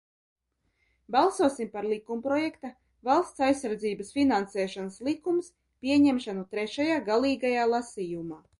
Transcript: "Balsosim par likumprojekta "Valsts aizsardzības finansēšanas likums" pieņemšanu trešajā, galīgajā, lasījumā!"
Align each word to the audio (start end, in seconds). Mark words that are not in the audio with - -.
"Balsosim 1.15 1.69
par 1.73 1.85
likumprojekta 1.91 2.71
"Valsts 3.09 3.45
aizsardzības 3.49 4.11
finansēšanas 4.17 4.99
likums" 5.11 5.53
pieņemšanu 5.85 6.49
trešajā, 6.57 7.01
galīgajā, 7.13 7.71
lasījumā!" 7.77 8.45